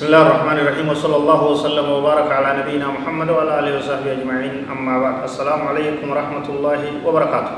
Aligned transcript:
بسم 0.00 0.08
الله 0.16 0.26
الرحمن 0.32 0.58
الرحيم 0.64 0.86
وصلى 0.96 1.16
الله 1.16 1.40
وسلم 1.52 1.86
وبارك 1.92 2.28
على 2.32 2.64
نبينا 2.64 2.88
محمد 2.88 3.28
وعلى 3.36 3.52
آله 3.60 3.72
وصحبه 3.84 4.08
أجمعين. 4.16 4.64
أما 4.72 4.94
بعد 4.96 5.16
السلام 5.28 5.60
عليكم 5.60 6.06
ورحمة 6.08 6.46
الله 6.48 7.04
وبركاته. 7.04 7.56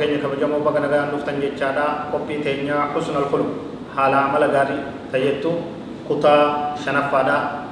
كenya 0.00 0.16
kabajamoo 0.24 0.64
baga 0.64 0.80
nagaan 0.80 1.12
dhuftan 1.12 1.36
jechaadha 1.36 2.08
qophii 2.08 2.40
teenya 2.40 2.88
husnul 2.96 3.28
khuluq 3.28 3.52
haala 3.92 4.32
amala 4.32 4.48
gaarii 4.48 4.80
tayyattu 5.12 5.60
kutaa 6.08 6.72
shanaffaadha 6.80 7.68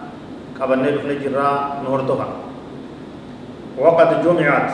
qabannee 0.60 0.92
dhufne 1.00 1.16
jirraa 1.24 1.80
nu 1.80 1.88
hordofa 1.88 2.44
وقد 3.80 4.28
جمعت 4.28 4.70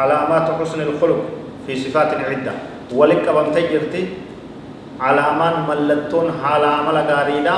علامات 0.00 0.46
حسن 0.56 0.80
الخلق 0.80 1.20
في 1.68 1.76
صفات 1.76 2.16
عدة 2.16 2.52
ولك 2.88 3.20
قبمتي 3.20 3.62
جرتي 3.68 4.02
علامان 4.96 5.54
ملتون 5.68 6.40
حال 6.40 6.64
عمل 6.64 6.96
غاريدا 7.04 7.56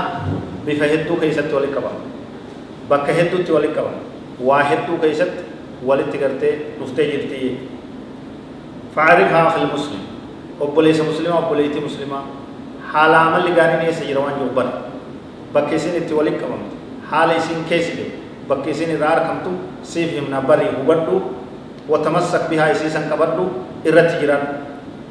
bifa 0.66 0.84
hedduu 0.92 1.16
keessatti 1.22 1.54
walitti 1.56 1.74
qabamu 1.78 2.00
bakka 2.90 3.12
hedduutti 3.18 3.52
walitti 3.56 3.76
qabamu 3.78 4.00
waa 4.48 4.62
hedduu 4.70 4.96
keessatti 5.04 5.42
walitti 5.90 6.18
gartee 6.22 6.54
dhuftee 6.78 7.06
jirti 7.12 7.40
faarif 8.94 9.30
haafil 9.36 9.66
muslim 9.74 10.00
obboleessa 10.60 11.04
muslimaa 11.10 11.38
obboleettii 11.42 11.84
muslimaa 11.88 12.22
haala 12.92 13.16
amalli 13.26 13.52
gaariin 13.58 13.82
eessa 13.88 14.04
jira 14.08 14.20
waan 14.24 14.34
jiru 14.40 14.50
bara 14.58 14.72
bakka 15.54 15.74
isin 15.78 15.94
itti 16.00 16.14
walitti 16.18 16.40
qabamtu 16.44 16.74
haala 17.10 17.32
isin 17.40 17.64
keessa 17.70 17.92
jiru 17.98 18.10
bakka 18.48 18.68
isin 18.74 18.90
irraa 18.96 19.12
argamtu 19.16 19.50
siif 19.92 20.10
himna 20.18 20.40
barii 20.50 20.70
hubadhu 20.78 21.16
watamassak 21.88 22.48
bihaa 22.50 22.70
isiisan 22.76 23.04
qabadhu 23.12 23.44
irratti 23.90 24.16
jiran 24.22 24.42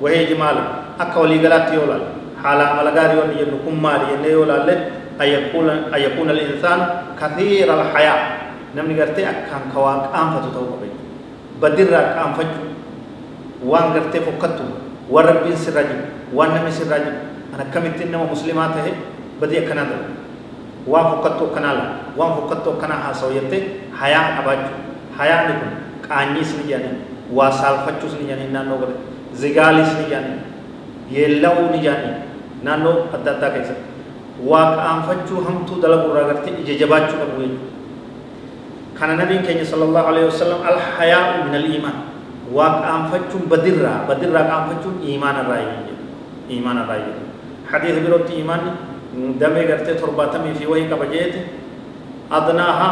wahee 0.01 0.23
jimaala 0.31 0.63
akka 1.03 1.17
waliigalaatti 1.23 1.75
yoo 1.79 1.85
laal 1.91 2.05
haala 2.43 2.63
amala 2.71 2.91
gaarii 2.97 3.17
yoonni 3.19 3.35
jennu 3.41 3.57
kun 3.65 3.75
maali 3.85 4.05
jennee 4.11 4.31
yoo 4.37 4.45
laalle 4.51 4.75
أن 5.21 5.27
يكون 5.27 5.69
أن 5.69 5.99
يكون 6.01 6.29
الإنسان 6.29 6.79
كثير 7.21 7.69
الحياة. 7.69 8.21
نمني 8.75 9.01
قرتي 9.01 9.29
أكان 9.29 9.69
كواك 9.75 10.09
أم 10.15 10.27
فتوتو 10.33 10.81
بي 10.81 10.89
بدر 11.61 11.93
أم 11.95 12.33
فجو 12.33 12.63
وان 13.65 13.93
قرتي 13.93 14.19
فكتو. 14.19 14.65
ورب 15.11 15.43
سراج 15.59 15.85
وان 16.33 16.49
نمي 16.55 16.71
سراج 16.71 17.03
أنا 17.51 17.63
كم 17.75 17.83
نما 17.83 18.31
مسلمات 18.31 18.79
هي؟ 18.79 18.95
بدي 19.43 19.67
أكنا 19.67 19.83
دل 19.83 20.03
وان 20.87 21.03
فكتو 21.03 21.51
كنالا 21.51 22.15
وان 22.17 22.31
فكتو 22.31 22.79
كنا 22.79 22.95
حاسويته 22.95 23.91
حياة 23.99 24.39
أباجو. 24.39 24.71
حياة 25.19 25.41
نكون 25.51 25.71
كأني 26.07 26.43
سنجاني. 26.43 26.91
واسال 27.35 27.75
فتشو 27.85 28.07
سنجاني. 28.07 28.55
نانو 28.55 28.79
قرتي. 28.79 29.03
زغالي 29.35 29.83
سنجاني. 29.85 30.35
يلاو 31.11 31.75
نجاني. 31.75 32.11
نانو 32.63 33.11
أدى 33.11 33.47
كيسا. 33.51 33.75
Waaqaanfachuu 34.51 35.39
hamtuu 35.47 35.77
dalagu 35.83 36.07
irraa 36.11 36.27
gartee 36.31 36.53
ija 36.63 36.73
jabaachuu 36.81 37.19
qabu 37.21 37.41
jechuudha 37.41 37.69
kana 38.99 39.13
nabiin 39.21 39.43
keenya 39.47 39.65
sallallahu 39.71 40.07
alaihi 40.11 40.27
wasallam 40.31 40.59
alhayaa'u 40.71 41.45
min 41.45 41.53
aliimaan 41.59 41.97
waaqaanfachuun 42.57 43.43
badirraa 43.53 43.99
badirraa 44.09 44.45
qaanfachuun 44.51 44.95
iimaana 45.09 45.39
irraa 45.45 45.61
jedhu 45.87 45.95
iimaana 46.53 46.81
irraa 46.85 47.79
jedhu 47.85 47.99
birootti 48.05 48.33
iimaanni 48.41 48.71
damee 49.41 49.65
gartee 49.71 49.95
torbaatamii 50.03 50.53
fi 50.59 50.65
wahii 50.73 50.89
qaba 50.93 51.05
jeete 51.15 51.39
adnaaha 52.39 52.89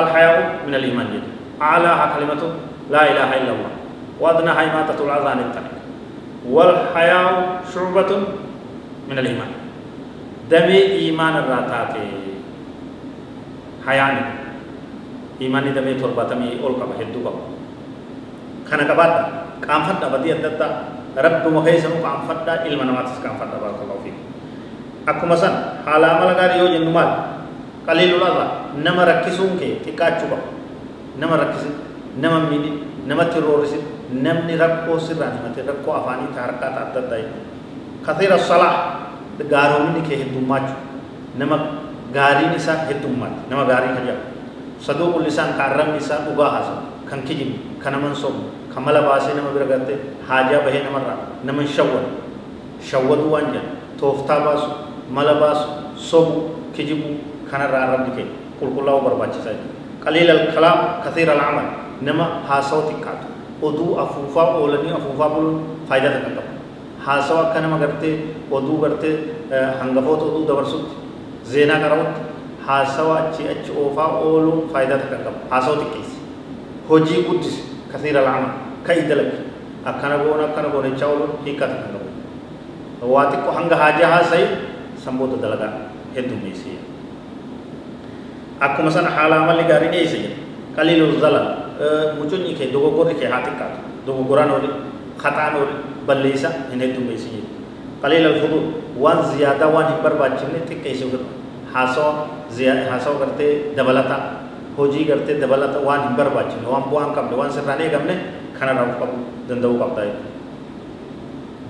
alhayaa'u 0.00 0.42
min 0.64 0.74
aliimaan 0.80 1.08
jedhu 1.14 1.28
aclaaha 1.72 2.06
kalimatu 2.14 2.46
laa 2.96 3.06
ilaaha 3.12 3.36
illa 3.42 3.52
allah 3.58 3.72
وأدناها 4.20 4.60
إماتة 4.68 4.98
الأذى 5.04 5.28
عن 5.32 5.38
الطريق 5.40 5.74
والحياء 6.54 7.60
شعبة 7.74 8.10
من 9.10 9.18
الإيمان 9.18 9.48
damee 10.50 10.82
iimaan 11.02 11.34
irraa 11.44 11.62
taate 11.70 12.00
hayaani 13.86 14.22
iimaanni 15.40 15.72
damee 15.74 15.94
torbaatamii 16.02 16.60
ol 16.66 16.74
qaba 16.80 16.94
hedduu 17.00 17.22
qaba 17.26 17.40
kana 18.68 18.84
qabaadha 18.90 19.20
qaanfadha 19.66 20.06
badii 20.14 20.32
adda 20.36 20.48
addaa 20.52 20.72
rabbuma 21.26 21.60
keessanu 21.66 21.96
qaanfadha 22.06 22.52
ilma 22.68 22.84
namaatis 22.88 23.18
qaanfadha 23.24 23.56
barakallahu 23.62 24.00
fiikum 24.04 24.24
akkuma 25.10 25.36
san 25.42 25.54
haala 25.86 26.06
amala 26.16 26.34
gaarii 26.40 26.58
yoo 26.62 26.70
jennu 26.74 26.92
maal 26.98 27.10
qaliilul 27.86 28.24
adha 28.30 28.44
nama 28.86 29.02
rakkisuun 29.10 29.52
kee 29.60 29.72
xiqqaachuu 29.84 30.28
qaba 30.32 30.44
nama 31.20 31.34
rakkisin 31.42 31.74
nama 32.22 32.38
miidhin 32.50 32.76
namatti 33.08 33.38
roorisin 33.46 33.82
namni 34.26 34.54
rakkoo 34.62 34.98
sirraan 35.06 35.32
himate 35.38 35.62
rakkoo 35.70 35.94
afaanii 36.00 36.30
ta 36.34 36.40
harkaa 36.46 36.70
ta 36.76 36.80
adda 36.86 37.00
addaa 37.06 37.22
kathiira 38.06 38.38
salaa 38.50 38.74
gaaromni 39.52 40.00
kee 40.08 40.16
heddummaachuu 40.22 40.76
nama 41.38 41.56
gaariin 42.14 42.54
isaa 42.60 42.76
heddummaate 42.90 43.40
nama 43.50 43.64
gaarii 43.70 43.92
ka 43.96 44.00
jedhamu 44.06 44.26
saduuqul 44.86 45.24
lisaan 45.28 45.54
ka 45.58 45.62
arrabni 45.70 45.98
isaa 46.04 46.20
dhugaa 46.26 46.50
haasawu 46.54 46.80
kan 47.10 47.22
kijibu 47.28 47.56
kan 47.82 47.92
naman 47.96 48.14
sobu 48.14 48.42
kan 48.74 48.82
mala 48.86 49.00
baasee 49.08 49.34
nama 49.38 49.50
bira 49.54 49.66
gartee 49.72 49.98
haajaa 50.28 50.62
bahee 50.66 50.82
namarraa 50.86 51.18
naman 51.44 51.66
shawwadu 51.76 52.10
shawwaduu 52.90 53.30
waan 53.34 53.46
jedhan 53.54 53.68
tooftaa 54.00 54.40
baasu 54.46 54.70
mala 55.18 55.34
baasu 55.42 55.66
sobu 56.10 56.34
kijibu 56.76 57.08
kanarraa 57.50 57.82
arrabni 57.88 58.10
kee 58.18 58.26
qulqullaa'uu 58.60 59.02
barbaachisaa 59.08 59.54
jechuudha 59.58 60.04
qaliila 60.04 60.32
alkalaam 60.40 60.78
kathiira 61.04 61.32
alcamal 61.38 61.68
nama 62.08 62.24
haasawu 62.48 62.82
xiqqaatu 62.90 63.26
oduu 63.68 63.90
afuufaa 64.04 64.46
oolanii 64.60 64.92
afuufaa 64.98 65.28
buluun 65.34 65.58
faayidaa 65.88 66.12
takka 66.16 66.30
qabu 66.38 66.52
haasawa 67.06 67.40
akka 67.48 67.60
nama 67.64 67.76
gartee 67.82 68.14
oduu 68.50 68.76
gartee 68.84 69.14
hangafoota 69.80 70.24
oduu 70.30 70.44
dabarsutti 70.50 70.94
zeenaa 71.52 71.78
qarawutti 71.84 72.20
haasawa 72.66 73.14
achi 73.20 73.42
achi 73.52 73.70
oofaa 73.82 74.08
ooluun 74.24 74.60
faayidaa 74.72 74.98
takka 75.02 75.18
qabu 75.26 75.38
haasawa 75.52 75.76
xiqqeessi 75.82 76.18
hojii 76.88 77.22
guddisi 77.28 77.60
kasiira 77.92 78.20
la'ama 78.26 78.50
ka 78.86 78.92
idalaki 79.02 79.38
akkana 79.92 80.16
goona 80.24 80.44
akkana 80.50 80.68
goonechaa 80.74 81.08
ooluun 81.12 81.32
hiikaa 81.46 81.68
takka 81.72 81.88
qabu 81.94 82.08
waa 83.14 83.26
xiqqoo 83.32 83.52
hanga 83.58 83.76
haajaa 83.82 84.10
haasayi 84.16 84.46
sanboota 85.04 85.36
dalagaa 85.44 85.72
heddummeessee 86.16 86.78
akkuma 88.60 88.90
sana 88.90 89.10
haala 89.16 89.34
amalli 89.42 89.64
gaariin 89.70 89.94
eessa 90.00 90.16
jira 90.22 90.36
qaliilul 90.76 91.14
zalal 91.24 91.46
mucunyi 92.18 92.52
kee 92.58 92.68
dogoggorri 92.74 93.14
kee 93.20 93.28
haa 93.32 93.40
xiqqaatu 93.46 93.78
dogoggoraan 94.06 94.50
oli 94.58 94.70
khataan 95.22 95.54
oli 95.62 95.74
balleessa 96.10 96.50
hin 96.70 96.80
heddummeessin 96.84 97.32
jedhu 97.38 97.50
qaliila 98.02 98.28
alfudul 98.34 98.64
waan 99.04 99.20
ziyaadaa 99.30 99.70
waan 99.74 99.86
hin 99.92 100.00
barbaachifne 100.06 100.60
xiqqeesse 100.70 101.04
ofirra 101.08 101.28
haasawa 101.74 102.12
haasawa 102.90 103.16
gartee 103.22 103.52
dabalata 103.76 104.16
hojii 104.78 105.04
gartee 105.10 105.38
dabalata 105.44 105.78
waan 105.86 106.02
hin 106.08 106.16
barbaachifne 106.22 106.66
waan 106.74 106.90
bu'aa 106.90 107.04
hin 107.06 107.14
qabne 107.20 107.36
waan 107.42 107.52
sirraan 107.58 107.80
eegamne 107.86 108.16
kanarraa 108.58 108.88
of 108.90 108.98
qabu 109.04 109.16
danda'uu 109.48 109.78
qabdaa 109.84 110.08
jechuudha 110.10 110.28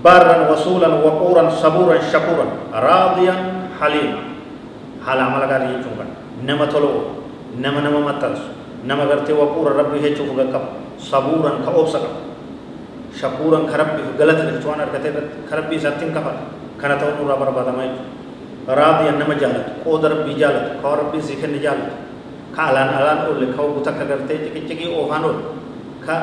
بارا 0.05 0.49
وصولا 0.51 0.89
وقورا 1.05 1.45
صبورا 1.63 1.97
شكورا 2.13 2.47
راضيا 2.73 3.35
حليما 3.81 4.21
حالا 5.05 5.23
عمل 5.29 5.43
غاري 5.51 5.67
يجون 5.77 6.09
نما 6.49 6.67
تلو 6.73 6.91
نما 7.65 7.81
نما 7.85 8.01
مترس 8.09 8.43
نما 8.89 9.05
غرتي 9.11 9.33
وقورا 9.41 9.77
ربي 9.81 9.99
هيچو 10.05 10.25
فغا 10.25 10.61
صبورا 11.13 11.51
shakuuran 13.15 13.67
ka 13.67 13.75
rabbiif 13.77 14.10
galata 14.19 14.43
galchu 14.49 14.67
waan 14.71 14.81
argate 14.87 15.07
irratti 15.13 15.37
ka 15.49 15.53
rabbii 15.59 15.79
isaattiin 15.81 16.13
kafa 16.17 16.33
kana 16.81 16.95
ta'uun 17.01 17.19
irraa 17.25 17.39
barbaadamaa 17.43 17.87
jechuudha 17.89 18.75
raadiyan 18.81 19.17
nama 19.23 19.35
jaalatu 19.43 19.71
qooda 19.85 20.07
rabbii 20.15 20.37
jaalatu 20.43 20.71
ka 20.83 20.89
rabbiin 21.01 21.23
sii 21.29 21.37
kenne 21.43 21.59
jaalatu 21.67 21.95
ka 22.57 22.61
alaan 22.71 22.91
alaan 22.99 23.19
oolle 23.29 23.47
ka 23.57 23.61
ogu 23.69 23.81
takka 23.87 24.05
gartee 24.11 24.39
ciqiciqii 24.45 24.89
oofaan 24.99 25.25
oolle 25.29 25.43
ka 26.07 26.15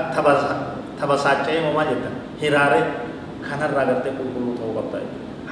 tabasaacha'ee 0.99 1.61
mamaa 1.67 1.85
jettan 1.91 2.13
hiraare 2.41 2.79
kanarraa 3.47 3.85
gartee 3.89 4.13
qulqulluu 4.19 4.53
ta'uu 4.59 4.73
qabda 4.79 4.97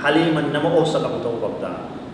haliiman 0.04 0.48
nama 0.56 0.70
obsa 0.82 0.98
qabu 1.06 1.18
ta'uu 1.26 1.40
qabda 1.46 1.70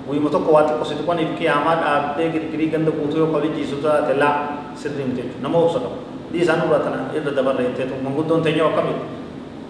guyuma 0.08 0.30
tokko 0.36 0.50
waa 0.56 0.64
xiqqo 0.70 0.86
si 0.90 0.96
tuqaniif 1.00 1.32
qiyaamaa 1.40 1.76
dhaabdee 1.84 2.28
girgirii 2.34 2.70
ganda 2.74 2.92
guutuu 2.98 3.20
yoo 3.24 3.30
kabajiisu 3.36 3.76
taate 3.86 4.14
laa 4.24 4.34
sirrii 4.82 5.06
miti 5.10 5.22
jechuudha 5.22 5.44
nama 5.46 5.58
obsa 5.66 5.80
qabu 5.86 5.98
di 6.32 6.38
isaan 6.44 6.62
irraa 6.68 6.82
tana 6.86 7.00
irra 7.18 7.32
dabarre 7.38 7.64
jetteetu 7.68 7.96
manguddoon 8.06 8.42
teenya 8.46 8.64
akkamitti 8.70 9.04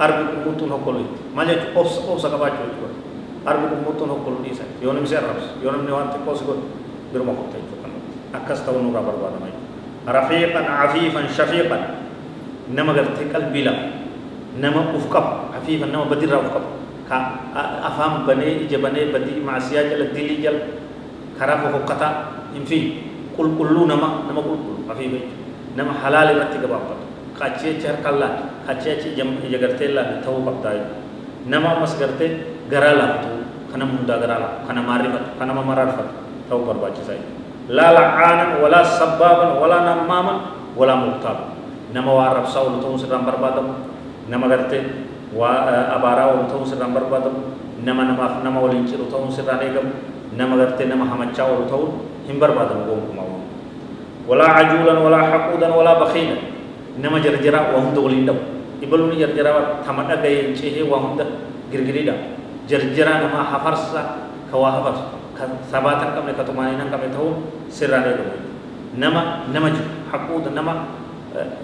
arbi 0.03 0.24
kummuttuun 0.33 0.71
hokkolu 0.75 1.00
itti 1.06 1.19
maal 1.36 1.48
jechuun 1.51 1.77
obsa 1.81 2.00
obsa 2.13 2.27
qabaachuu 2.33 2.65
jechuudha 2.69 2.95
arbi 3.51 3.65
kummuttuun 3.71 4.09
hokkolu 4.13 4.38
dhiisan 4.45 4.69
yoo 4.83 4.94
namni 4.95 5.09
si 5.12 5.15
arrabsu 5.21 5.50
yoo 5.63 5.71
namni 5.75 5.92
waan 5.95 6.09
xiqqoo 6.13 6.36
si 6.39 6.45
godhu 6.50 6.65
برما 7.13 7.31
قلت 7.36 7.56
أكستو 8.36 8.71
نورا 8.81 9.01
بربادا 9.07 9.38
ماي 9.44 9.53
رفيقا 10.07 10.62
عفيفا 10.81 11.21
شفيقا 11.38 11.77
نما 12.75 12.92
قرت 12.95 13.19
قلبي 13.36 13.62
لا 13.68 13.74
نما 14.63 14.81
أفكب 14.95 15.25
عفيفا 15.56 15.86
نما 15.92 16.03
بدر 16.12 16.31
أفكب 16.39 16.63
كا 17.09 17.18
أفهم 17.88 18.13
بني 18.27 18.71
جبني 18.71 19.01
بدي 19.13 19.33
معسيا 19.48 19.81
جل 19.92 20.01
دلي 20.15 20.36
جل 20.44 20.57
خراب 21.39 21.59
فكتا 21.75 22.07
إن 22.56 22.63
في 22.69 22.80
كل 23.38 23.48
كلو 23.59 23.81
نما 23.92 24.09
نما 24.31 24.42
كل 24.48 24.57
كل 24.65 24.75
عفيف 24.92 25.12
نما 25.77 25.92
حلال 26.03 26.27
رتي 26.39 26.57
كبابا 26.63 26.86
كاتشي 26.89 27.09
چهر 27.39 27.95
كلا 28.03 28.27
كاتشي 28.67 29.15
جم 29.17 29.29
جگرتي 29.51 29.87
لا 29.87 30.03
تو 30.25 30.39
بقتاي 30.45 30.79
نما 31.51 31.79
مس 31.81 31.95
کرتے 31.99 32.27
گرالا 32.71 33.07
تو 33.21 33.41
kana 33.71 33.87
munda 33.87 34.19
garala 34.19 34.67
kana 34.67 34.83
marifat 34.83 35.39
kana 35.39 35.55
mamararfat 35.55 36.07
tahu 36.51 36.67
barbaachisaa 36.67 37.39
لا 37.71 37.95
لعانا 37.95 38.59
ولا 38.59 38.83
سبابا 38.83 39.63
ولا 39.63 39.79
نماما 39.87 40.33
ولا 40.75 40.95
مغتابا 40.95 41.45
نما 41.95 42.11
وارب 42.11 42.45
ساول 42.51 42.83
تو 42.83 42.99
سرام 42.99 43.23
بربادم 43.23 43.67
نما 44.27 44.45
غرتي 44.51 44.79
وابارا 45.31 46.51
تو 46.51 46.67
سرام 46.67 46.91
بربادم 46.91 47.35
نما 47.87 48.03
نما 48.11 48.25
نما 48.43 48.59
ولين 48.59 48.91
چلو 48.91 49.07
تو 49.07 49.23
سران 49.31 49.63
ايغم 49.63 49.87
نما 50.35 50.55
غرتي 50.59 50.83
نما 50.91 51.05
حمچا 51.15 51.47
ول 51.47 51.63
تو 51.71 51.79
هم 52.27 52.37
بربادم 52.43 52.79
قوم 52.89 53.01
كما 53.13 53.23
ولا 54.27 54.45
عجولا 54.51 54.93
ولا 54.99 55.19
حقودا 55.31 55.67
ولا 57.01 57.09
بخيلا 57.09 57.09
نما 57.09 57.19
جرجرا 57.19 57.62
وهم 57.75 57.94
دولين 57.94 58.25
دم 58.25 58.38
ibalooni 58.81 59.21
jarjara 59.21 59.86
tama 59.86 60.03
dhagaye 60.09 60.53
cehee 60.57 60.81
waa 60.89 61.00
hunda 61.00 61.25
girgiriidha 61.71 62.13
jarjara 62.68 63.21
nama 63.21 63.44
hafarsa 63.45 64.01
ka 64.50 64.57
waa 64.57 64.71
hafarsu 64.71 65.06
ka 65.38 65.45
sabaata 65.71 66.06
hin 66.06 66.13
qabne 66.18 66.33
ka 66.33 66.44
tumaanina 66.44 66.83
hin 66.83 66.92
qabne 66.92 67.13
ta'uun 67.13 67.36
sirraan 67.69 68.09
eegamu 68.09 68.42
nama 68.98 69.45
nama 69.53 69.69
jiru 69.69 69.86
haquuta 70.12 70.50
nama 70.50 70.74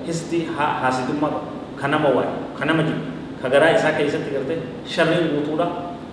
histi 0.05 0.45
haasidummaa 0.57 1.29
qabu 1.33 1.49
ka 1.81 1.87
nama 1.89 2.07
waayu 2.09 2.53
ka 2.59 2.65
nama 2.69 2.85
jiru 2.85 3.01
ka 3.41 3.49
garaa 3.49 3.73
isaa 3.73 3.97
keessatti 3.97 4.29
gartee 4.37 4.61
sharriin 4.85 5.33
guutuudha 5.33 5.65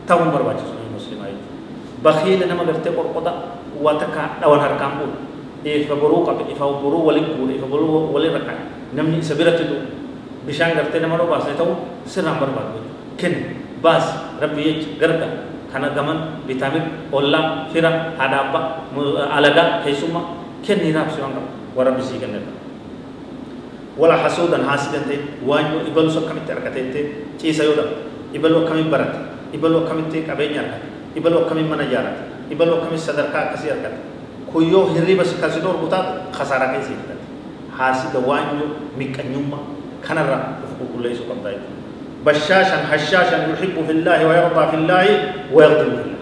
ta'uun 0.08 0.32
barbaachisu 0.32 0.72
ni 0.80 0.88
muslimaa 0.96 1.28
jechuudha 1.28 2.00
bakiila 2.00 2.46
nama 2.48 2.64
gartee 2.64 2.92
qorqoda 2.96 3.32
waa 3.84 4.00
takka 4.00 4.40
dhawan 4.40 4.60
harkaan 4.64 4.92
buudha 5.04 5.20
ifa 5.84 5.96
boruu 6.00 6.24
qabe 6.24 6.48
ifa 6.48 6.64
boruu 6.80 7.06
waliin 7.12 7.36
buudha 7.36 7.54
ifa 7.60 7.66
boruu 7.68 8.08
waliin 8.16 8.34
rakkaa 8.40 8.73
namni 8.92 9.18
isa 9.24 9.34
biratti 9.34 9.64
du'u 9.70 9.80
bishaan 10.46 10.76
gartee 10.76 11.00
nama 11.00 11.16
dhoo 11.16 11.28
baasne 11.32 11.54
ta'uu 11.58 11.74
sirraan 12.06 12.36
barbaadu 12.42 12.78
kenna 13.20 13.38
baas 13.82 14.04
rabbi 14.42 14.62
jecha 14.68 14.88
garga 15.00 15.26
kana 15.72 15.88
gaman 15.96 16.18
bitaamin 16.46 16.84
ollaa 17.12 17.66
fira 17.72 17.90
haadha 18.18 18.36
abbaa 18.48 18.64
alagaa 19.36 19.80
keessummaa 19.84 20.24
kenni 20.66 20.92
raabsi 20.96 21.18
waan 21.22 21.32
qabu 21.36 21.48
warra 21.76 21.92
bisii 21.98 22.18
kennedha 22.22 22.52
wala 23.98 24.16
hasuudan 24.18 24.62
haasidan 24.68 25.04
ta'e 25.08 25.18
waan 25.46 25.64
yoo 25.72 25.82
ibalus 25.90 26.16
akkamitti 26.20 26.50
argateette 26.52 27.00
ciisa 27.38 27.62
yoo 27.68 27.74
dhabu 27.78 27.94
ibaluu 28.36 28.60
akkamitti 28.66 28.90
barate 28.90 29.18
ibaluu 29.56 29.80
akkamitti 29.86 30.18
qabeenya 30.28 30.60
argate 30.66 30.86
ibaluu 31.18 31.40
akkamitti 31.46 31.70
mana 31.70 31.84
ijaarate 31.88 32.22
ibaluu 32.54 32.76
akkamitti 32.82 33.06
sadarkaa 33.06 33.42
akkasii 33.50 33.70
argate 33.74 33.98
kun 34.50 34.62
yoo 34.72 34.90
hirriba 34.94 35.22
kasi 35.42 35.58
dhorku 35.62 35.86
taatu 35.92 36.10
kasaaraa 36.38 36.70
keessii 36.74 36.98
fidate 37.02 37.22
haasida 37.78 38.18
waan 38.28 38.46
yoo 38.60 38.68
miqqanyummaa 39.00 39.64
kanarraa 40.06 40.42
of 40.64 40.70
qulqulleessuu 40.80 41.28
qabdaa 41.30 41.54
jechuudha 41.56 41.82
بشاشا 42.24 42.88
هشاشا 42.88 43.36
يحب 43.52 43.76
في 43.86 43.92
الله 44.00 44.18
ويرضى 44.28 44.62
في 44.72 44.76
الله 44.80 45.06
ويغضب 45.52 45.90
في 45.92 46.02
الله 46.08 46.20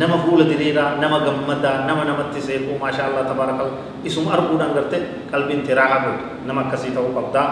نما 0.00 0.16
فول 0.26 0.42
دليرا 0.42 0.98
نما 1.02 1.18
غمدا 1.26 1.72
نما 1.86 2.02
نما 2.02 2.24
تسيكو 2.34 2.72
ما 2.82 2.90
شاء 2.90 3.06
الله 3.06 3.22
تبارك 3.30 3.58
الله. 3.62 3.78
إسم 4.10 4.26
اربو 4.26 4.58
دان 4.58 4.74
غرت 4.74 4.94
قلب 5.30 5.48
انتراحه 5.56 6.04
نما 6.50 6.62
كسيتو 6.72 7.14
قبدا 7.14 7.42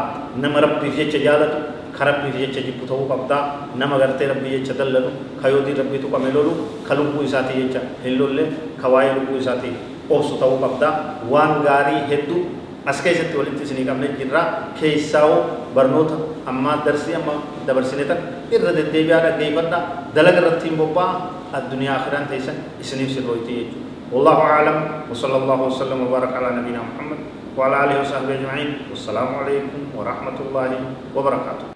نما 0.43 0.59
ربي 0.65 0.91
في 0.91 1.07
جالتو 1.07 1.59
خربي 1.95 2.29
في 2.35 2.51
جيبو 2.51 2.83
تو 2.91 3.07
قبدا 3.07 3.39
نما 3.79 3.95
غرت 4.03 4.21
ربي 4.27 4.49
يچدللو 4.59 5.39
خيودي 5.39 5.73
ربي 5.79 5.99
تو 6.03 6.11
كملولو 6.11 6.53
خلوبو 6.91 7.23
اساتي 7.23 7.55
يچ 7.63 7.75
هلولله 8.03 8.47
خواي 8.83 9.07
لبو 9.15 9.39
اساتي 9.39 9.71
أوسو 10.11 10.35
تو 10.43 10.59
قبدا 10.59 10.91
وان 11.31 11.63
غاري 11.63 12.11
هدو. 12.11 12.64
As 12.91 12.99
keessatti 13.05 13.37
walitti 13.41 13.63
isinii 13.67 13.87
qabne 13.91 14.09
jirra 14.19 14.43
keessaa'u 14.81 15.35
barnoota 15.77 16.17
ammaa 16.51 16.77
darsii 16.87 17.15
amma 17.21 17.35
dabarsine 17.67 18.05
tan 18.11 18.21
irra 18.57 18.73
deddeebi'aa 18.79 19.21
dhaggeeffadha 19.27 19.79
dalaga 20.17 20.39
irratti 20.43 20.67
hin 20.69 20.77
bobbaa 20.83 21.11
addunyaa 21.59 21.97
akhiran 22.01 22.25
teessan 22.33 22.57
isiniif 22.85 23.11
sirrooyti 23.17 23.55
jechuudha 23.61 23.83
والله 24.15 24.39
أعلم 24.55 24.79
وصلى 25.11 25.37
الله 25.43 25.59
وسلم 25.69 25.99
وبارك 26.07 26.33
على 26.39 26.49
نبينا 26.61 26.81
محمد 26.89 27.19
وعلى 27.59 27.75
آله 27.85 27.95
وصحبه 28.03 28.31
أجمعين 28.39 28.71
والسلام 28.91 29.29
عليكم 29.41 29.81
ورحمة 29.99 30.39
الله 30.45 30.71
وبركاته 31.17 31.74